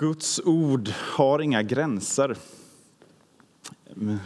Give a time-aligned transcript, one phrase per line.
[0.00, 2.36] Guds ord har inga gränser.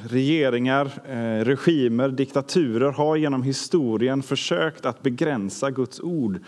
[0.09, 6.41] Regeringar, eh, regimer, diktaturer har genom historien försökt att begränsa Guds ord.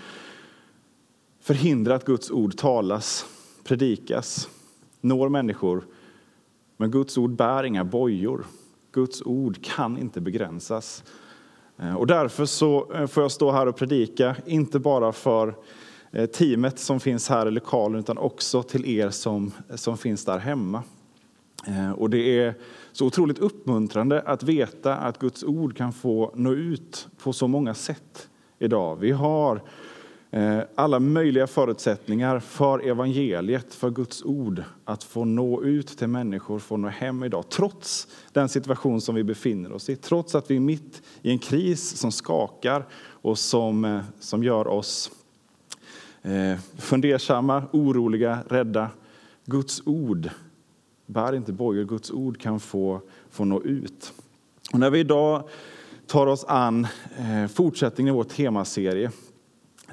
[1.40, 3.26] Förhindra att Guds ord talas,
[3.64, 4.48] predikas,
[5.00, 5.84] når människor.
[6.76, 8.46] Men Guds ord bär inga bojor.
[8.92, 11.04] Guds ord kan inte begränsas.
[11.78, 15.54] Eh, och därför så eh, får jag stå här och predika, inte bara för
[16.14, 20.38] Eh, teamet som finns här i lokalen utan också till er som, som finns där
[20.38, 20.82] hemma.
[21.66, 22.54] Eh, och det är
[22.92, 27.74] så otroligt uppmuntrande att veta att Guds ord kan få nå ut på så många
[27.74, 28.28] sätt
[28.58, 28.96] idag.
[28.96, 29.62] Vi har
[30.30, 36.58] eh, alla möjliga förutsättningar för evangeliet, för Guds ord, att få nå ut till människor,
[36.58, 37.48] få nå hem idag.
[37.48, 41.38] Trots den situation som vi befinner oss i, trots att vi är mitt i en
[41.38, 45.10] kris som skakar och som, som gör oss
[46.26, 48.90] Eh, fundersamma, oroliga, rädda.
[49.44, 50.30] Guds ord
[51.06, 54.12] bär inte bojor, Guds ord kan få, få nå ut.
[54.72, 55.48] Och när vi idag
[56.06, 56.86] tar oss an
[57.18, 59.10] eh, fortsättningen i vår temaserie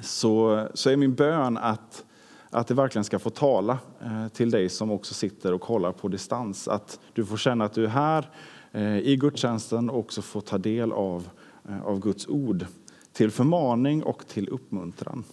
[0.00, 2.04] så, så är min bön att,
[2.50, 6.08] att det verkligen ska få tala eh, till dig som också sitter och kollar på
[6.08, 6.68] distans.
[6.68, 8.30] Att du får känna att du är här
[8.72, 11.28] eh, i gudstjänsten och också får ta del av,
[11.68, 12.66] eh, av Guds ord
[13.12, 15.24] till förmaning och till uppmuntran.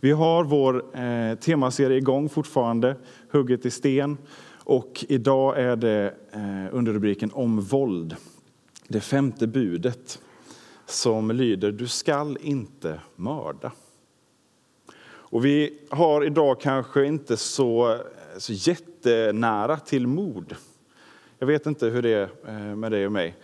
[0.00, 2.96] Vi har vår eh, temaserie igång fortfarande,
[3.30, 4.18] Hugget i sten.
[4.64, 8.16] Och idag är det eh, under rubriken Om våld,
[8.88, 10.18] det femte budet
[10.86, 13.72] som lyder Du skall inte mörda.
[15.06, 17.98] Och vi har idag kanske inte så, eh,
[18.38, 20.54] så jättenära till mord.
[21.38, 23.36] Jag vet inte hur det är eh, med dig och mig.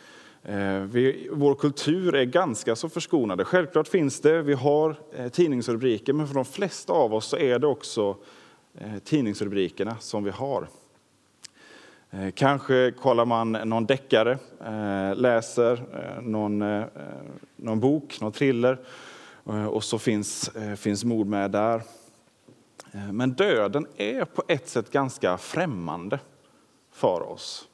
[0.43, 3.45] Eh, vi, vår kultur är ganska så förskonade.
[3.45, 7.59] Självklart finns det, vi har eh, tidningsrubriker, men för de flesta av oss så är
[7.59, 8.17] det också
[8.75, 10.69] eh, tidningsrubrikerna som vi har.
[12.35, 14.39] Kanske kollar man någon deckare,
[15.15, 15.83] läser
[16.21, 16.59] någon,
[17.57, 18.79] någon bok, någon thriller
[19.71, 21.83] och så finns, finns mord med där.
[23.13, 26.19] Men döden är på ett sätt ganska främmande
[26.93, 27.70] för oss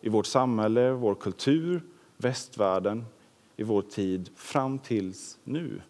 [0.00, 1.82] i vårt samhälle, vår kultur,
[2.16, 3.04] västvärlden,
[3.56, 5.80] i vår tid fram tills nu.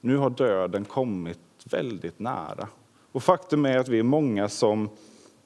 [0.00, 2.68] Nu har döden kommit väldigt nära.
[3.12, 4.88] Och faktum är att vi är många som,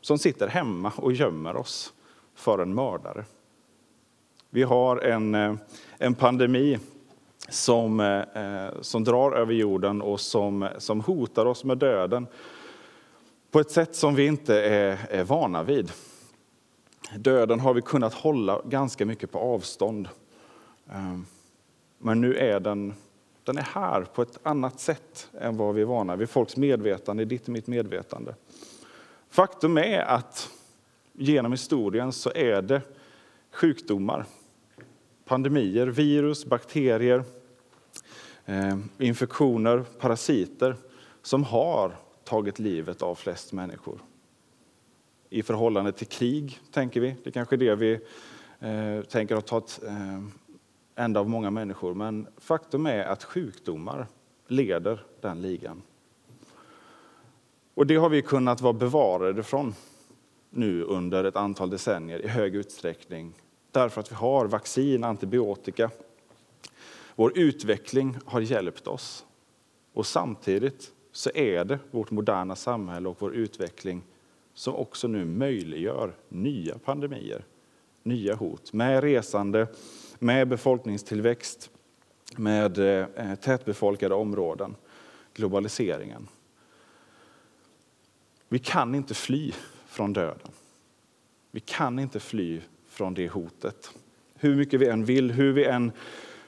[0.00, 1.92] som sitter hemma och gömmer oss
[2.34, 3.24] för en mördare.
[4.50, 5.54] Vi har en, eh,
[5.98, 6.78] en pandemi
[7.48, 12.26] som, eh, som drar över jorden och som, som hotar oss med döden
[13.50, 15.92] på ett sätt som vi inte är, är vana vid.
[17.16, 20.08] Döden har vi kunnat hålla ganska mycket på avstånd.
[20.92, 21.26] Ehm,
[21.98, 22.94] men nu är den,
[23.44, 26.30] den är här på ett annat sätt än vad vi är vana vid.
[26.30, 28.34] Folks medvetande, ditt och mitt medvetande.
[29.28, 30.50] Faktum är att
[31.12, 32.82] genom historien så är det
[33.50, 34.24] sjukdomar,
[35.24, 37.24] pandemier, virus, bakterier,
[38.46, 40.76] ehm, infektioner, parasiter
[41.22, 43.98] som har tagit livet av flest människor
[45.30, 47.16] i förhållande till krig, tänker vi.
[47.24, 47.92] Det kanske är det vi
[48.60, 50.22] eh, tänker har tagit eh,
[50.94, 51.94] ända av många människor.
[51.94, 54.06] Men faktum är att sjukdomar
[54.46, 55.82] leder den ligan.
[57.74, 59.74] Och det har vi kunnat vara bevarade från
[60.50, 63.32] nu under ett antal decennier i hög utsträckning.
[63.70, 65.90] Därför att vi har vaccin, antibiotika.
[67.14, 69.26] Vår utveckling har hjälpt oss.
[69.92, 74.02] Och samtidigt så är det vårt moderna samhälle och vår utveckling
[74.60, 77.44] som också nu möjliggör nya pandemier,
[78.02, 79.66] nya hot med resande,
[80.18, 81.70] med befolkningstillväxt,
[82.36, 84.76] med eh, tätbefolkade områden,
[85.34, 86.28] globaliseringen.
[88.48, 89.52] Vi kan inte fly
[89.86, 90.50] från döden.
[91.50, 93.90] Vi kan inte fly från det hotet.
[94.34, 95.92] Hur mycket vi än vill, hur vi än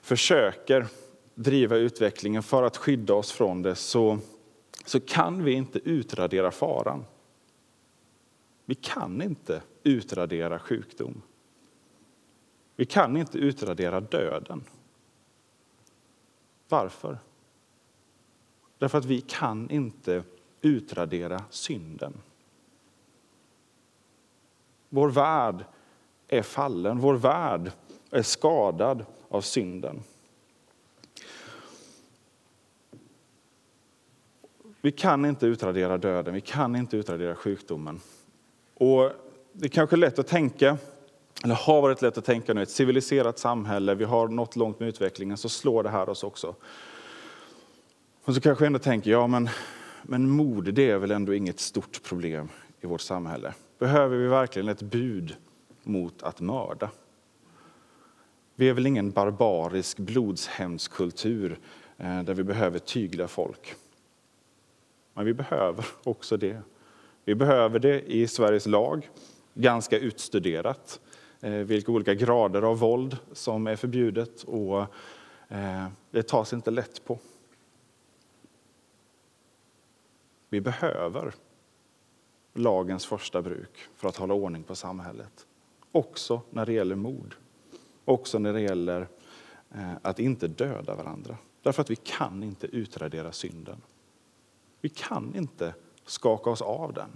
[0.01, 0.87] försöker
[1.35, 4.19] driva utvecklingen för att skydda oss från det så,
[4.85, 7.05] så kan vi inte utradera faran.
[8.65, 11.23] Vi kan inte utradera sjukdom.
[12.77, 14.65] Vi kan inte utradera döden.
[16.69, 17.19] Varför?
[18.79, 20.25] Därför att vi kan inte
[20.61, 22.13] utradera synden.
[24.89, 25.65] Vår värld
[26.29, 27.73] är fallen, vår värld
[28.11, 30.03] är skadad av synden.
[34.81, 38.01] Vi kan inte utradera döden, vi kan inte utradera sjukdomen.
[38.83, 39.13] Och
[39.53, 40.79] det är kanske är lätt att tänka,
[41.45, 44.89] eller har varit lätt att tänka nu, ett civiliserat samhälle, vi har nått långt med
[44.89, 46.55] utvecklingen, så slår det här oss också.
[48.25, 49.49] Och så kanske jag ändå tänker, ja men
[50.03, 52.49] men mord det är väl ändå inget stort problem
[52.81, 53.55] i vårt samhälle?
[53.79, 55.37] Behöver vi verkligen ett bud
[55.83, 56.91] mot att mörda?
[58.55, 61.59] Vi är väl ingen barbarisk blodshämndskultur
[61.97, 63.75] eh, där vi behöver tygla folk.
[65.15, 66.63] Men vi behöver också det.
[67.25, 69.11] Vi behöver det i Sveriges lag,
[69.55, 71.01] ganska utstuderat,
[71.41, 74.81] eh, vilka olika grader av våld som är förbjudet och
[75.49, 77.19] eh, det tas inte lätt på.
[80.49, 81.35] Vi behöver
[82.55, 85.47] lagens första bruk för att hålla ordning på samhället.
[85.93, 87.35] Också när det gäller mord.
[88.05, 89.09] Också när det gäller
[89.75, 91.37] eh, att inte döda varandra.
[91.63, 93.81] Därför att vi kan inte utradera synden.
[94.81, 97.11] Vi kan inte skaka oss av den.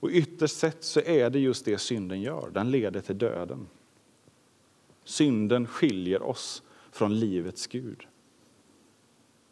[0.00, 2.50] Och ytterst sett så är det just det synden gör.
[2.50, 3.66] Den leder till döden.
[5.04, 6.62] Synden skiljer oss
[6.92, 8.06] från livets Gud.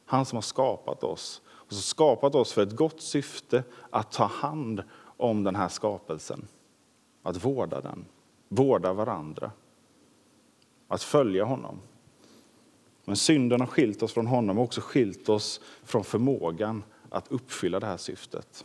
[0.04, 4.24] Han som har skapat oss och som skapat oss för ett gott syfte att ta
[4.24, 4.82] hand
[5.16, 6.46] om den här skapelsen.
[7.22, 8.04] Att vårda den,
[8.48, 9.52] vårda varandra,
[10.88, 11.80] att följa honom.
[13.04, 16.82] Men synden har skilt oss från honom och också skilt oss från förmågan
[17.14, 18.64] att uppfylla det här syftet.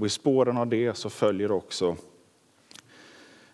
[0.00, 1.96] Och I spåren av det så följer också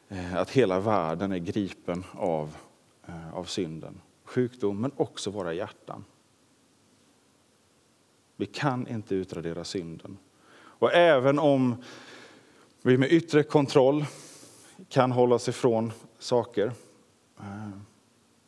[0.09, 2.57] eh, att hela världen är gripen av,
[3.07, 4.01] eh, av synden.
[4.25, 6.05] Sjukdom, men också våra hjärtan.
[8.37, 10.19] Vi kan inte utradera synden.
[10.55, 11.83] Och även om
[12.83, 14.05] vi med yttre kontroll
[14.89, 16.73] kan hålla oss ifrån saker,
[17.41, 17.71] eh,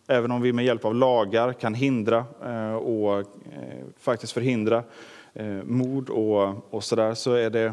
[0.06, 4.84] även om vi med hjälp av lagar kan hindra eh, och eh, faktiskt förhindra
[5.32, 7.72] eh, mord och, och sådär, så är det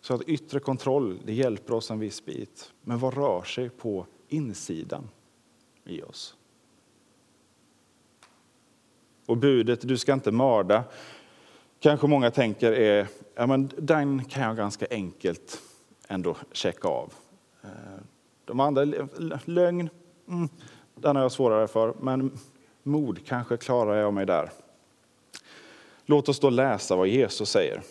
[0.00, 2.72] så att yttre kontroll det hjälper oss en viss bit.
[2.82, 5.08] Men vad rör sig på insidan
[5.84, 6.34] i oss?
[9.26, 10.84] Och budet du ska inte mörda
[11.80, 15.62] kanske många tänker är, ja men den kan jag ganska enkelt
[16.08, 17.14] ändå checka av.
[18.44, 18.84] De andra,
[19.44, 19.90] lögn,
[20.28, 20.48] mm,
[21.00, 22.38] den har jag svårare för, men
[22.82, 24.50] mod kanske klarar jag mig där.
[26.06, 27.82] Låt oss då läsa vad Jesus säger.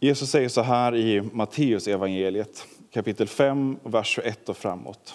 [0.00, 5.14] Jesus säger så här i Matteus evangeliet kapitel 5, vers 21 och framåt.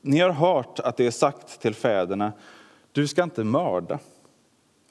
[0.00, 2.32] Ni har hört att det är sagt till fäderna,
[2.92, 3.98] du ska inte mörda.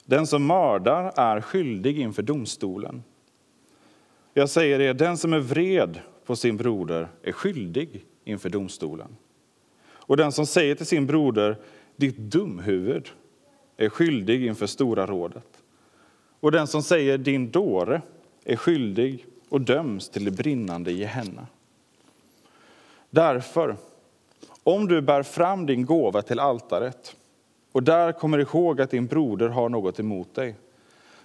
[0.04, 3.02] Den som mördar är skyldig inför domstolen.
[4.34, 9.16] Jag säger er, den som är vred på sin broder är skyldig inför domstolen.
[9.90, 11.56] Och den som säger till sin broder,
[11.96, 13.08] ditt dumhuvud,
[13.76, 15.62] är skyldig inför Stora rådet.
[16.40, 18.02] Och den som säger din dåre
[18.44, 21.46] är skyldig och döms till det brinnande Gehenna.
[23.10, 23.76] Därför,
[24.62, 27.16] om du bär fram din gåva till altaret
[27.72, 30.56] och där kommer ihåg att din broder har något emot dig,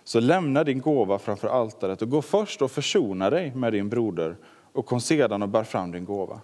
[0.03, 4.35] så lämna din gåva framför altaret och gå först och försona dig med din broder
[4.77, 6.39] och kom sedan och bär fram din gåva.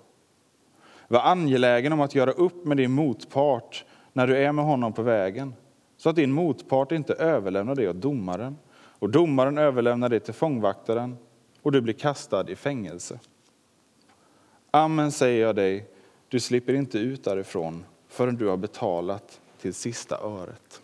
[1.07, 5.01] Var angelägen om att göra upp med din motpart när du är med honom på
[5.01, 5.53] vägen
[5.97, 11.17] så att din motpart inte överlämnar dig åt domaren och domaren överlämnar dig till fångvaktaren
[11.61, 13.19] och du blir kastad i fängelse.
[14.71, 15.87] Amen säger jag dig,
[16.27, 20.82] du slipper inte ut därifrån förrän du har betalat till sista öret.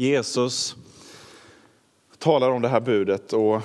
[0.00, 0.76] Jesus
[2.18, 3.62] talar om det här budet och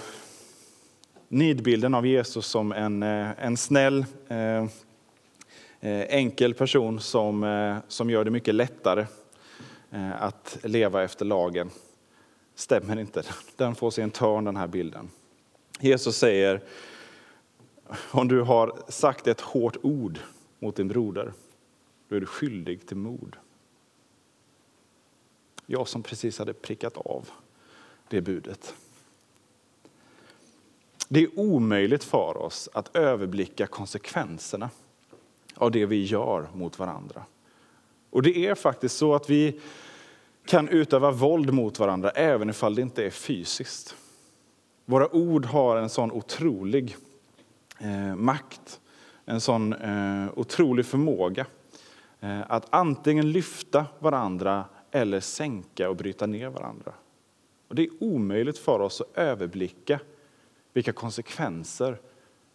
[1.28, 4.64] nidbilden av Jesus som en, eh, en snäll, eh,
[5.80, 9.06] eh, enkel person som, eh, som gör det mycket lättare
[10.20, 11.70] att leva efter lagen
[12.56, 13.24] stämmer inte.
[13.56, 15.10] Den får sig en törn, den här bilden.
[15.80, 16.62] Jesus säger,
[18.12, 20.20] om du har sagt ett hårt ord
[20.60, 21.34] mot din broder,
[22.10, 23.38] då är du skyldig till mord.
[25.66, 27.30] Jag som precis hade prickat av
[28.08, 28.76] det budet.
[31.08, 34.70] Det är omöjligt för oss att överblicka konsekvenserna
[35.56, 37.24] av det vi gör mot varandra.
[38.10, 39.60] Och det är faktiskt så att vi
[40.46, 43.96] kan utöva våld mot varandra även ifall det inte är fysiskt.
[44.86, 46.98] Våra ord har en sån otrolig
[47.80, 48.80] eh, makt,
[49.26, 51.46] en sån eh, otrolig förmåga
[52.20, 56.94] eh, att antingen lyfta varandra eller sänka och bryta ner varandra.
[57.68, 60.00] Och det är omöjligt för oss att överblicka
[60.74, 61.98] vilka konsekvenser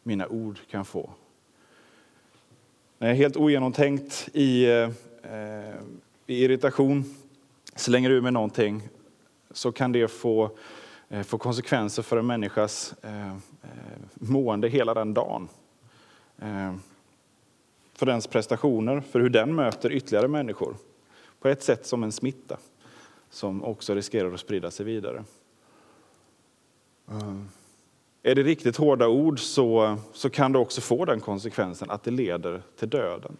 [0.03, 1.11] mina ord kan få.
[2.99, 4.91] När jag är helt ogenomtänkt i, eh,
[6.27, 7.05] i irritation
[7.75, 8.89] slänger ur mig någonting
[9.51, 10.51] så kan det få
[11.09, 13.39] eh, få konsekvenser för en människas eh, eh
[14.15, 15.49] mående hela den dagen.
[16.39, 16.75] Eh,
[17.95, 20.77] för dens prestationer, för hur den möter ytterligare människor.
[21.41, 22.59] På ett sätt som en smitta
[23.31, 25.25] som också riskerar att sprida sig vidare.
[28.23, 32.11] Är det riktigt hårda ord så, så kan det också få den konsekvensen att det
[32.11, 33.37] leder till döden.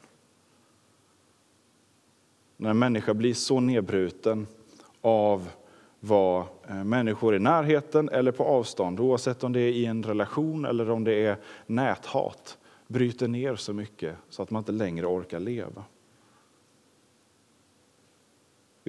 [2.57, 4.47] När en människa blir så nedbruten
[5.01, 5.49] av
[6.01, 10.65] vad eh, människor i närheten eller på avstånd, oavsett om det är i en relation
[10.65, 15.41] eller om det är näthat, bryter ner så mycket så att man inte längre orkar
[15.41, 15.85] leva.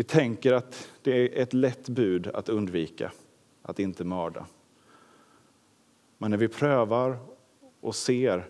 [0.02, 3.12] Vi tänker att det är ett lätt bud att undvika,
[3.62, 4.46] att inte mörda.
[6.18, 7.18] Men när vi prövar
[7.82, 8.50] och ser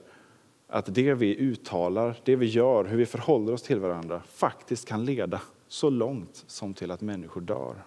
[0.68, 5.06] att det vi uttalar, det vi gör, hur vi förhåller oss till varandra faktiskt kan
[5.06, 7.84] leda så långt som till att människor dör.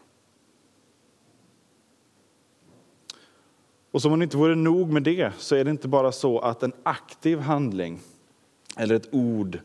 [3.91, 6.39] Och som om det inte vore nog med det så är det inte bara så
[6.39, 8.01] att en aktiv handling
[8.77, 9.59] eller ett ord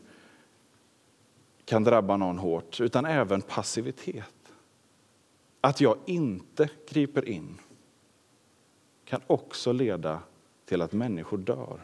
[1.70, 4.52] kan drabba någon hårt, utan även passivitet.
[5.60, 7.58] Att jag inte griper in
[9.04, 10.22] kan också leda
[10.64, 11.80] till att människor dör.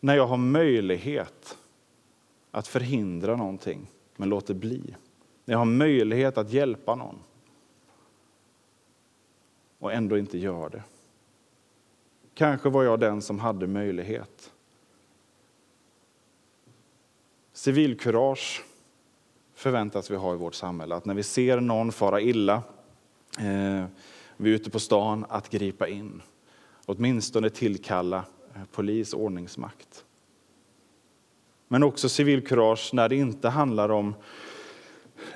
[0.00, 1.58] När jag har möjlighet
[2.50, 4.94] att förhindra någonting, men låter bli.
[5.44, 7.18] När jag har möjlighet att hjälpa någon
[9.78, 10.82] och ändå inte gör det.
[12.34, 14.52] Kanske var jag den som hade möjlighet.
[17.52, 18.62] Civilkurage
[19.54, 20.94] förväntas vi ha i vårt samhälle.
[20.94, 22.62] Att när vi ser någon fara illa,
[23.38, 23.84] eh,
[24.36, 26.22] vi är ute på stan, att gripa in.
[26.86, 30.04] Åtminstone tillkalla eh, polis och ordningsmakt.
[31.68, 34.14] Men också civilkurage när det inte handlar om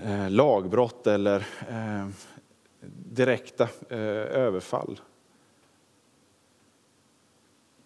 [0.02, 2.08] eh, lagbrott eller eh,
[3.10, 5.00] direkta eh, överfall.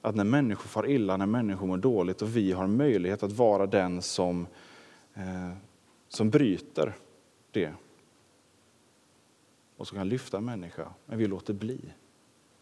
[0.03, 3.67] Att när människor far illa, när människor mår dåligt och vi har möjlighet att vara
[3.67, 4.47] den som,
[5.15, 5.51] eh,
[6.09, 6.97] som bryter
[7.51, 7.73] det
[9.77, 11.81] och som kan lyfta en människa, men vi låter bli.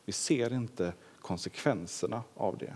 [0.04, 2.74] Vi ser inte konsekvenserna av det.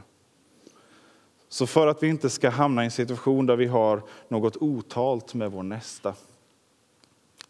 [1.48, 5.34] Så för att vi inte ska hamna i en situation där vi har något otalt
[5.34, 6.14] med vår nästa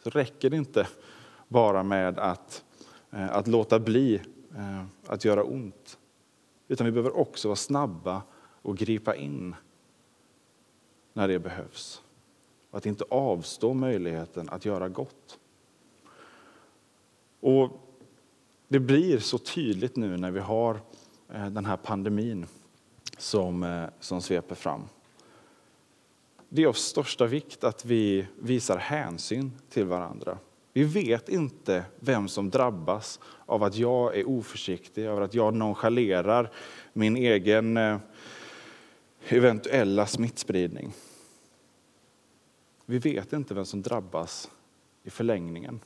[0.03, 0.89] så räcker det inte
[1.49, 2.65] bara med att,
[3.11, 4.15] eh, att låta bli
[4.57, 5.99] eh, att göra ont.
[6.73, 8.23] Utan vi behöver också vara snabba
[8.63, 9.55] och gripa in
[11.13, 12.03] när det behövs.
[12.71, 15.39] Och att inte avstå möjligheten att göra gott.
[17.41, 17.71] Och
[18.69, 20.81] Det blir så tydligt nu när vi har
[21.33, 22.47] eh, den här pandemin
[23.19, 24.83] som, eh, som sveper fram.
[26.49, 30.39] Det är av största vikt att vi visar hänsyn till varandra.
[30.73, 36.51] Vi vet inte vem som drabbas av att jag är oförsiktig, av att jag nonchalerar
[36.93, 37.99] min egen eh,
[39.29, 40.93] eventuella smittspridning.
[42.87, 44.51] Vi vet inte vem som drabbas
[45.03, 45.81] i förlängningen.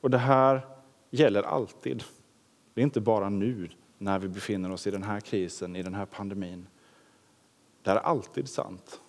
[0.00, 0.66] Och det här
[1.10, 2.04] gäller alltid.
[2.74, 5.94] Det är inte bara nu när vi befinner oss i den här krisen, i den
[5.94, 6.66] här pandemin.
[7.82, 9.00] Det här är alltid sant.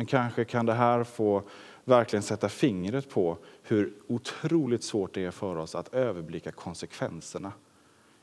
[0.00, 1.42] Men kanske kan det här få
[1.84, 7.52] verkligen sätta fingret på hur otroligt svårt det är för oss att överblicka konsekvenserna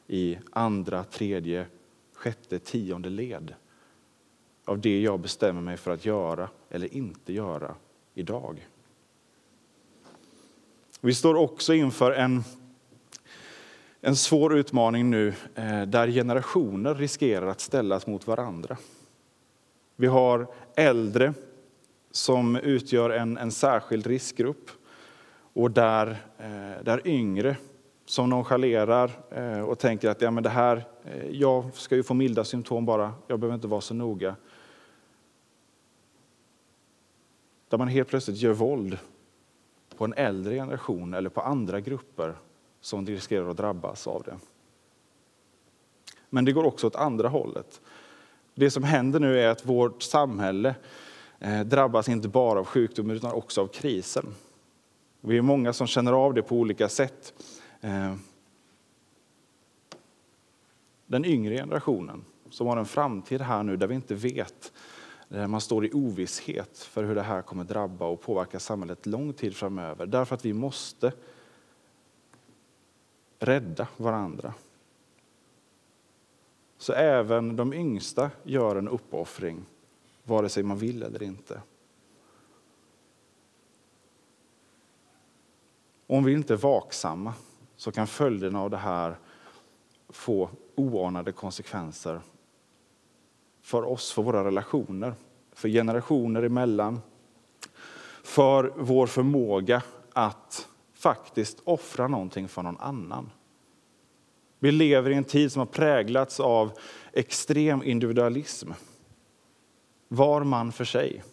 [0.07, 1.65] i andra, tredje,
[2.13, 3.53] sjätte, tionde led
[4.65, 7.75] av det jag bestämmer mig för att göra eller inte göra
[8.13, 8.67] idag.
[11.01, 12.43] Vi står också inför en,
[14.01, 18.77] en svår utmaning nu eh, där generationer riskerar att ställas mot varandra.
[19.95, 21.33] Vi har äldre
[22.17, 24.71] som utgör en, en särskild riskgrupp
[25.53, 27.57] och där, eh, där yngre
[28.05, 32.13] som nonchalerar eh, och tänker att ja, men det här, eh, jag ska ju få
[32.13, 34.35] milda symptom bara, jag behöver inte vara så noga.
[37.69, 38.97] Där man helt plötsligt gör våld
[39.97, 42.35] på en äldre generation eller på andra grupper
[42.81, 44.37] som riskerar att drabbas av det.
[46.29, 47.81] Men det går också åt andra hållet.
[48.55, 50.75] Det som händer nu är att vårt samhälle
[51.39, 54.25] Eh, drabbas inte bara av sjukdomen utan också av krisen.
[55.21, 57.33] Vi är många som känner av det på olika sätt.
[57.81, 58.15] Eh,
[61.05, 64.73] den yngre generationen som har en framtid här nu där vi inte vet,
[65.27, 69.33] där man står i ovisshet för hur det här kommer drabba och påverka samhället lång
[69.33, 70.05] tid framöver.
[70.05, 71.13] Därför att vi måste
[73.39, 74.53] rädda varandra.
[76.77, 79.65] Så även de yngsta gör en uppoffring,
[80.27, 81.61] vare sig man vill eller inte.
[86.07, 87.33] om vi inte är vaksamma
[87.75, 89.17] så kan följderna av det här
[90.09, 92.21] få oanade konsekvenser
[93.61, 95.13] för oss, för våra relationer,
[95.53, 96.99] för generationer emellan,
[98.23, 99.81] för vår förmåga
[100.13, 103.29] att faktiskt offra någonting för någon annan.
[104.59, 106.71] Vi lever i en tid som har präglats av
[107.13, 108.71] extrem individualism.
[110.07, 111.23] Var man för sig.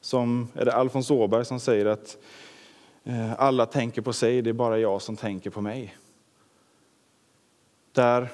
[0.00, 2.18] Som är det Alfons Åberg som säger att
[3.04, 5.96] eh, alla tänker på sig, det är bara jag som tänker på mig.
[7.92, 8.28] Där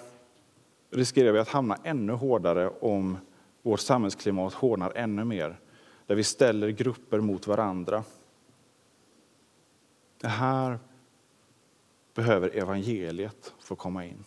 [0.91, 3.19] riskerar vi att hamna ännu hårdare om
[3.63, 5.61] vårt samhällsklimat hårdnar ännu mer.
[6.07, 8.05] Där vi ställer grupper mot varandra.
[10.21, 10.79] Det här
[12.15, 14.25] behöver evangeliet få komma in.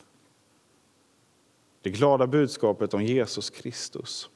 [1.81, 4.29] Det glada budskapet om Jesus Kristus.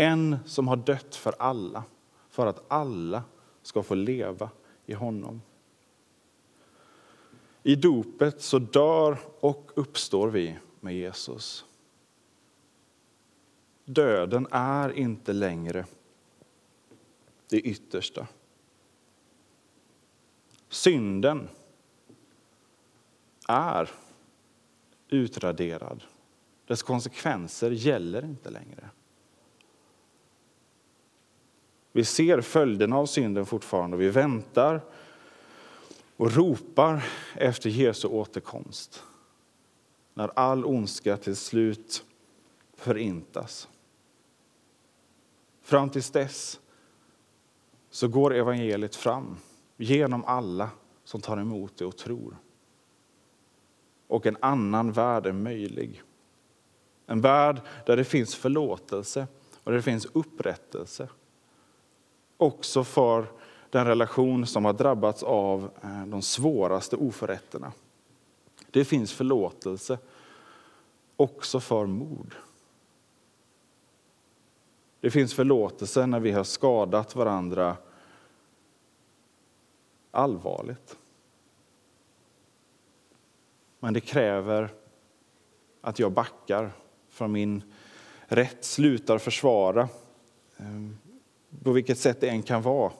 [0.00, 1.84] En som har dött för alla,
[2.28, 3.22] för att alla
[3.62, 4.50] ska få leva
[4.86, 5.42] i honom.
[7.62, 11.64] I dopet så dör och uppstår vi med Jesus.
[13.84, 15.86] Döden är inte längre
[17.48, 18.26] det yttersta.
[20.68, 21.48] Synden
[23.48, 23.90] är
[25.08, 26.02] utraderad.
[26.66, 28.90] Dess konsekvenser gäller inte längre.
[31.92, 34.80] Vi ser följderna av synden fortfarande och vi väntar
[36.16, 37.04] och ropar
[37.34, 39.02] efter Jesu återkomst.
[40.14, 42.04] När all ondska till slut
[42.74, 43.68] förintas.
[45.62, 46.60] Fram till dess
[47.90, 49.36] så går evangeliet fram
[49.76, 50.70] genom alla
[51.04, 52.36] som tar emot det och tror.
[54.06, 56.02] Och en annan värld är möjlig.
[57.06, 61.08] En värld där det finns förlåtelse och där det finns upprättelse.
[62.40, 63.26] Också för
[63.70, 67.72] den relation som har drabbats av eh, de svåraste oförrätterna.
[68.70, 69.98] Det finns förlåtelse
[71.16, 72.34] också för mord.
[75.00, 77.76] Det finns förlåtelse när vi har skadat varandra
[80.10, 80.98] allvarligt.
[83.78, 84.70] Men det kräver
[85.80, 86.72] att jag backar
[87.08, 87.62] från min
[88.26, 89.88] rätt, slutar försvara
[90.56, 90.96] ehm,
[91.62, 92.92] på vilket sätt det än kan vara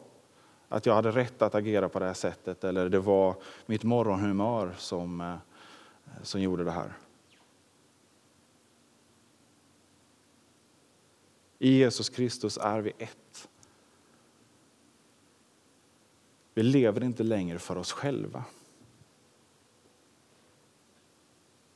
[0.69, 3.35] att jag hade rätt att agera på det här sättet eller det var
[3.67, 5.37] mitt morgonhumör som, eh,
[6.23, 6.93] som gjorde det här.
[11.59, 13.49] I Jesus Kristus är vi ett.
[16.55, 18.45] Vi lever inte längre för oss själva.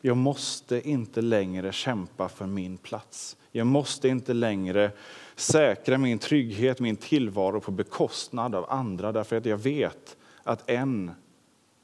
[0.01, 3.37] Jag måste inte längre kämpa för min plats.
[3.53, 4.93] Jag måste inte längre
[5.37, 11.11] säkra min trygghet, min tillvaro på bekostnad av andra därför att jag vet att en,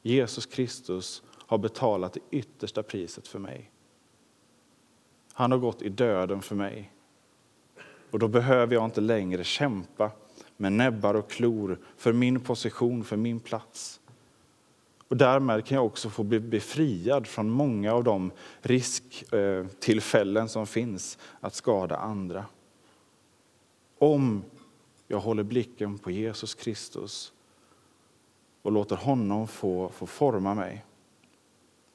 [0.02, 3.70] Jesus Kristus, har betalat det yttersta priset för mig.
[5.32, 6.92] Han har gått i döden för mig.
[8.10, 10.10] Och då behöver jag inte längre kämpa
[10.56, 14.00] med näbbar och klor för min position, för min plats.
[15.08, 21.18] Och därmed kan jag också få bli befriad från många av de risktillfällen som finns
[21.40, 22.44] att skada andra.
[24.02, 24.44] Om
[25.08, 27.32] jag håller blicken på Jesus Kristus
[28.62, 30.84] och låter honom få, få forma mig.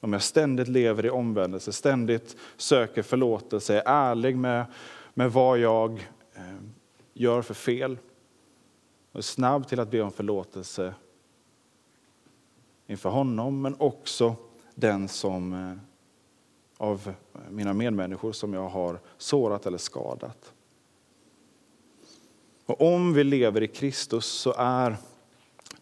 [0.00, 4.66] Om jag ständigt lever i omvändelse, ständigt söker förlåtelse, är ärlig med,
[5.14, 6.56] med vad jag eh,
[7.12, 7.98] gör för fel
[9.12, 10.94] och är snabb till att be om förlåtelse
[12.86, 14.36] inför honom, men också
[14.74, 15.76] den som eh,
[16.76, 17.14] av
[17.50, 20.52] mina medmänniskor som jag har sårat eller skadat.
[22.66, 24.96] Och om vi lever i Kristus så är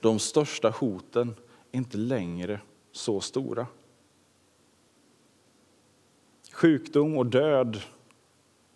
[0.01, 1.35] de största hoten
[1.73, 2.61] inte längre
[2.93, 3.67] så stora.
[6.53, 7.81] Sjukdom och död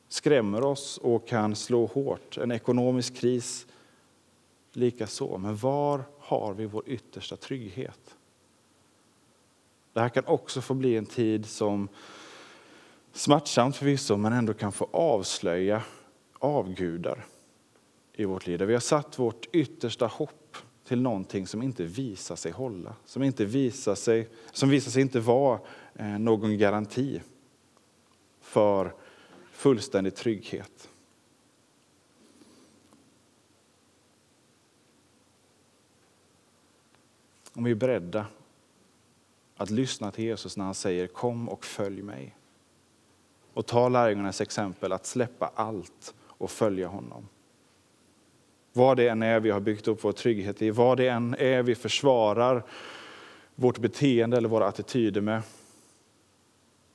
[0.08, 2.36] skrämmer oss och kan slå hårt.
[2.38, 3.66] En ekonomisk kris
[4.72, 5.38] likaså.
[5.38, 8.16] Men var har vi vår yttersta trygghet?
[9.92, 11.88] Det här kan också få bli en tid som
[13.12, 15.82] smärtsamt förvisso, men ändå kan få avslöja
[16.38, 17.26] avgudar
[18.18, 18.58] i vårt liv.
[18.58, 22.96] Där vi har satt vårt yttersta hopp till någonting som inte visar sig hålla.
[23.04, 25.60] Som, inte visar, sig, som visar sig inte vara
[25.94, 27.22] eh, någon garanti
[28.40, 28.94] för
[29.52, 30.90] fullständig trygghet.
[37.52, 38.26] Om vi är beredda
[39.56, 42.36] att lyssna till Jesus när han säger kom och följ mig.
[43.52, 47.28] Och ta lärjungarnas exempel att släppa allt och följa honom.
[48.72, 51.62] Vad det än är vi har byggt upp vår trygghet i, vad det än är
[51.62, 52.64] vi försvarar
[53.54, 55.42] vårt beteende eller våra attityder med.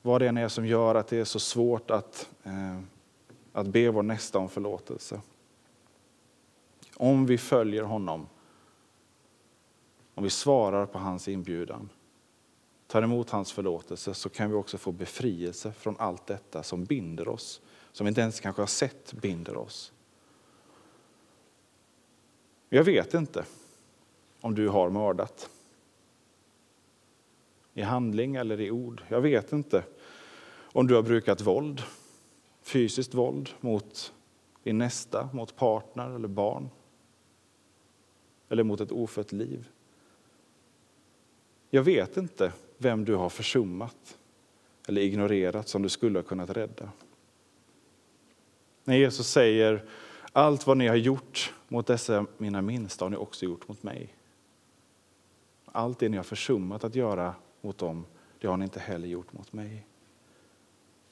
[0.02, 2.80] Vad det än är som gör att det är så svårt att, eh,
[3.52, 5.20] att be vår nästa om förlåtelse.
[6.96, 8.26] Om vi följer honom,
[10.14, 11.88] om vi svarar på hans inbjudan,
[12.86, 17.28] tar emot hans förlåtelse så kan vi också få befrielse från allt detta som binder
[17.28, 17.60] oss,
[17.92, 19.93] som vi inte ens kanske har sett binder oss.
[22.74, 23.44] Jag vet inte
[24.40, 25.50] om du har mördat.
[27.74, 29.02] I handling eller i ord.
[29.08, 29.84] Jag vet inte
[30.72, 31.82] om du har brukat våld,
[32.62, 34.12] fysiskt våld mot
[34.62, 36.68] din nästa, mot partner eller barn.
[38.48, 39.68] Eller mot ett ofött liv.
[41.70, 44.18] Jag vet inte vem du har försummat
[44.88, 46.90] eller ignorerat som du skulle ha kunnat rädda.
[48.84, 49.84] När Jesus säger
[50.36, 54.14] allt vad ni har gjort mot dessa mina minsta har ni också gjort mot mig.
[55.64, 58.06] Allt det ni har försummat att göra mot dem,
[58.38, 59.86] det har ni inte heller gjort mot mig.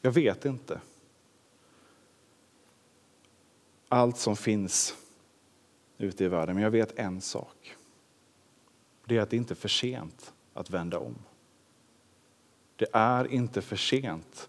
[0.00, 0.80] Jag vet inte.
[3.88, 4.96] Allt som finns
[5.98, 7.76] ute i världen, men jag vet en sak.
[9.04, 11.14] Det är att det inte är för sent att vända om.
[12.76, 14.48] Det är inte för sent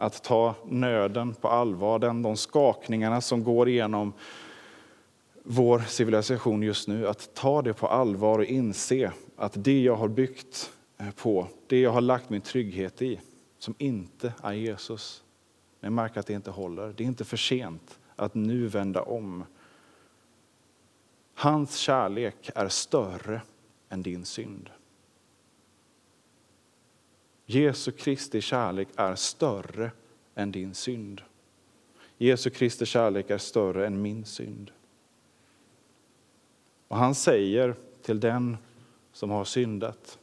[0.00, 4.12] att ta nöden på allvar, den, de skakningarna som går igenom
[5.42, 10.08] vår civilisation just nu, att ta det på allvar och inse att det jag har
[10.08, 13.20] byggt eh, på, det jag har lagt min trygghet i,
[13.58, 15.22] som inte är Jesus,
[15.80, 16.94] men märker att det inte håller.
[16.96, 19.44] Det är inte för sent att nu vända om.
[21.34, 23.42] Hans kärlek är större
[23.88, 24.70] än din synd.
[27.50, 29.90] Jesu Kristi kärlek är större
[30.34, 31.22] än din synd.
[32.18, 34.70] Jesu Kristi kärlek är större än min synd.
[36.88, 38.56] Och han säger till den
[39.12, 40.18] som har syndat,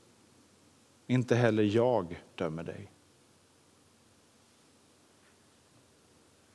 [1.07, 2.91] inte heller jag dömer dig.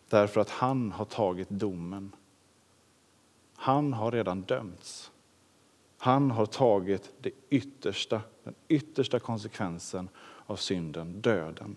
[0.08, 2.12] Därför att han har tagit domen.
[3.54, 5.10] Han har redan dömts.
[5.98, 10.08] Han har tagit det yttersta, den yttersta konsekvensen
[10.46, 11.76] av synden, döden.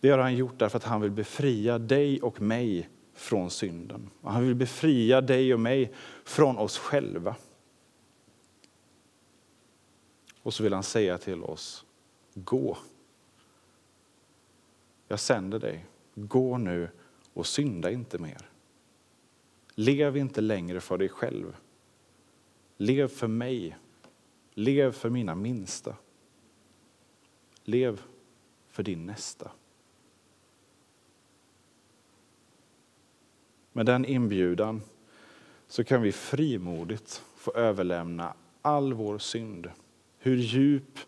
[0.00, 4.10] Det har han gjort därför att han vill befria dig och mig från synden.
[4.20, 5.92] Och han vill befria dig och mig
[6.24, 7.36] från oss själva.
[10.42, 11.84] Och så vill han säga till oss,
[12.34, 12.78] gå.
[15.08, 15.86] Jag sänder dig.
[16.14, 16.90] Gå nu
[17.34, 18.50] och synda inte mer.
[19.74, 21.56] Lev inte längre för dig själv.
[22.76, 23.76] Lev för mig.
[24.58, 25.96] Lev för mina minsta.
[27.64, 28.02] Lev
[28.66, 29.50] för din nästa.
[33.72, 34.82] Med den inbjudan
[35.66, 39.70] så kan vi frimodigt få överlämna all vår synd.
[40.18, 40.98] Hur djup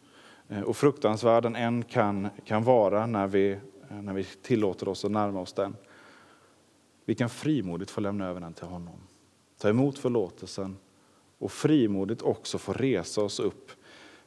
[0.48, 3.50] eh, och fruktansvärd den än kan, kan vara när vi,
[3.90, 5.76] eh, när vi tillåter oss att närma oss den.
[7.04, 9.00] Vi kan frimodigt få lämna över den till honom.
[9.58, 10.76] Ta emot förlåtelsen
[11.40, 13.70] och frimodigt också få resa oss upp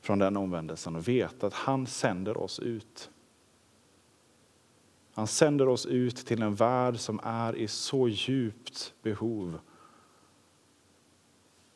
[0.01, 3.09] från den omvändelsen och veta att han sänder oss ut.
[5.13, 9.59] Han sänder oss ut till en värld som är i så djupt behov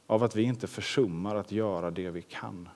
[0.07, 2.69] av att vi inte försummar att göra det vi kan.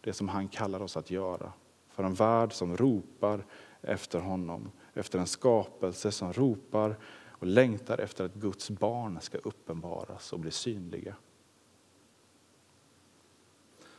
[0.00, 1.52] Det som han kallar oss att göra.
[1.88, 3.44] För en värld som ropar
[3.82, 4.70] efter honom.
[4.94, 6.96] Efter en skapelse som ropar
[7.28, 11.16] och längtar efter att Guds barn ska uppenbaras och bli synliga.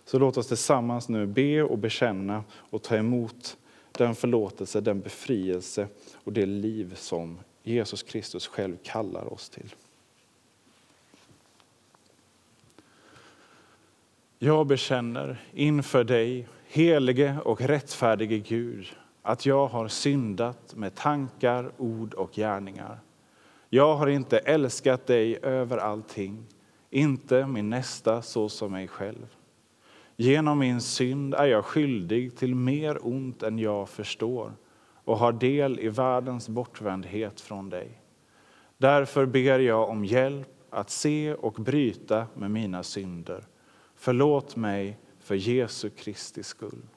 [0.05, 3.57] Så låt oss tillsammans nu be och bekänna och ta emot
[3.91, 9.75] den förlåtelse, den befrielse och det liv som Jesus Kristus själv kallar oss till.
[14.39, 18.87] Jag bekänner inför dig, helige och rättfärdige Gud,
[19.21, 22.99] att jag har syndat med tankar, ord och gärningar.
[23.69, 26.45] Jag har inte älskat dig över allting,
[26.89, 29.35] inte min nästa så som mig själv.
[30.21, 34.53] Genom min synd är jag skyldig till mer ont än jag förstår
[34.93, 38.01] och har del i världens bortvändhet från dig.
[38.77, 43.47] Därför ber jag om hjälp att se och bryta med mina synder.
[43.95, 46.87] Förlåt mig för Jesu Kristi skull.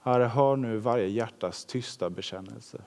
[0.00, 2.82] Herre, hör nu varje hjärtas tysta bekännelse.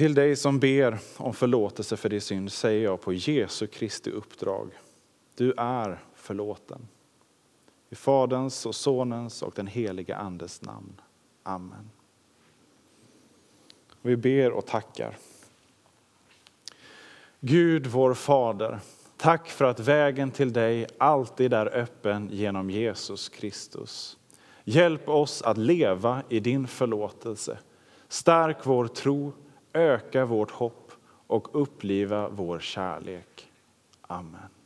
[0.00, 4.70] Till dig som ber om förlåtelse för din synd säger jag på Jesu Kristi uppdrag.
[5.34, 6.88] Du är förlåten.
[7.90, 11.00] I Faderns och Sonens och den helige Andes namn.
[11.42, 11.90] Amen.
[14.02, 15.16] Vi ber och tackar.
[17.40, 18.80] Gud, vår Fader,
[19.16, 24.18] tack för att vägen till dig alltid är öppen genom Jesus Kristus.
[24.64, 27.58] Hjälp oss att leva i din förlåtelse.
[28.08, 29.32] Stärk vår tro,
[29.72, 30.92] öka vårt hopp
[31.26, 33.50] och uppliva vår kärlek.
[34.00, 34.59] Amen.